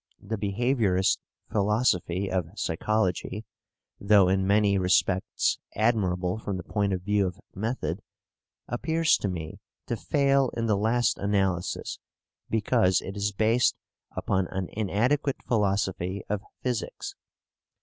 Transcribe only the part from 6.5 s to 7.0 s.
the point